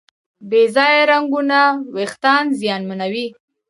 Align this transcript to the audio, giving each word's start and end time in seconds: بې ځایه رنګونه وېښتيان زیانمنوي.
بې 0.49 0.61
ځایه 0.75 1.01
رنګونه 1.11 1.59
وېښتيان 1.95 2.45
زیانمنوي. 2.59 3.27